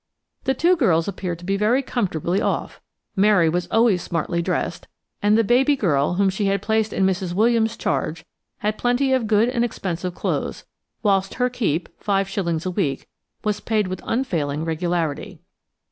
[0.45, 2.81] The two girls appeared to be very comfortably off.
[3.15, 4.87] Mary was always smartly dressed;
[5.21, 7.33] and the baby girl, whom she had placed in Mrs.
[7.35, 8.25] Williams's charge,
[8.65, 10.65] had plenty of good and expensive clothes,
[11.03, 12.65] whilst her keep, 5s.
[12.65, 13.07] a week,
[13.43, 15.39] was paid with unfailing regularity.